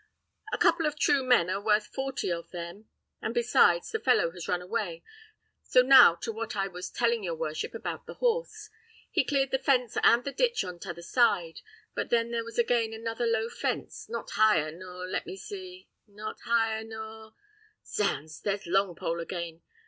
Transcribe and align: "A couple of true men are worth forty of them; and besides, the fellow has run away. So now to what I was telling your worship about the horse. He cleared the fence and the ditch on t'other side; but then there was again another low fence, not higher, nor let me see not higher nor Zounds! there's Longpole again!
"A 0.51 0.57
couple 0.57 0.87
of 0.87 0.97
true 0.97 1.21
men 1.23 1.47
are 1.51 1.61
worth 1.61 1.85
forty 1.85 2.31
of 2.31 2.49
them; 2.49 2.89
and 3.21 3.35
besides, 3.35 3.91
the 3.91 3.99
fellow 3.99 4.31
has 4.31 4.47
run 4.47 4.59
away. 4.63 5.03
So 5.61 5.81
now 5.83 6.15
to 6.21 6.31
what 6.31 6.55
I 6.55 6.67
was 6.67 6.89
telling 6.89 7.23
your 7.23 7.35
worship 7.35 7.75
about 7.75 8.07
the 8.07 8.15
horse. 8.15 8.71
He 9.11 9.23
cleared 9.23 9.51
the 9.51 9.59
fence 9.59 9.95
and 10.01 10.23
the 10.23 10.31
ditch 10.31 10.63
on 10.63 10.79
t'other 10.79 11.03
side; 11.03 11.59
but 11.93 12.09
then 12.09 12.31
there 12.31 12.43
was 12.43 12.57
again 12.57 12.93
another 12.93 13.27
low 13.27 13.47
fence, 13.47 14.09
not 14.09 14.31
higher, 14.31 14.71
nor 14.71 15.05
let 15.07 15.27
me 15.27 15.37
see 15.37 15.87
not 16.07 16.39
higher 16.45 16.83
nor 16.83 17.35
Zounds! 17.85 18.39
there's 18.41 18.63
Longpole 18.63 19.21
again! 19.21 19.61